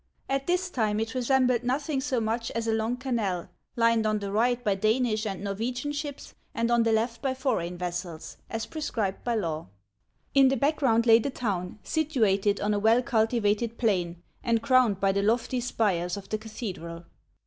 At 0.27 0.47
this 0.47 0.71
time 0.71 0.99
it 0.99 1.13
resembled 1.13 1.61
nothing 1.61 2.01
so 2.01 2.19
much 2.19 2.49
as 2.55 2.65
a 2.65 2.73
long 2.73 2.97
canal, 2.97 3.49
lined 3.75 4.07
on 4.07 4.17
the 4.17 4.31
right 4.31 4.65
bv 4.65 4.79
Danish 4.81 5.27
and 5.27 5.43
Norwegian 5.43 5.91
36 5.93 5.99
HANS 6.03 6.05
OF 6.05 6.13
ICELAND. 6.15 6.17
ships, 6.25 6.35
and 6.55 6.71
on 6.71 6.81
the 6.81 6.91
left 6.91 7.21
by 7.21 7.35
foreign 7.35 7.77
vessels, 7.77 8.37
as 8.49 8.65
prescribed 8.65 9.23
by 9.23 9.35
law. 9.35 9.67
lu 10.35 10.49
the 10.49 10.57
background 10.57 11.05
lay 11.05 11.19
the 11.19 11.29
town, 11.29 11.77
situated 11.83 12.59
on 12.59 12.73
a 12.73 12.79
well 12.79 13.03
cultivated 13.03 13.77
plain, 13.77 14.23
and 14.43 14.63
crowned 14.63 14.99
by 14.99 15.11
the 15.11 15.21
lofty 15.21 15.61
spires 15.61 16.17
of 16.17 16.27
the 16.29 16.39
cathedral. 16.39 17.05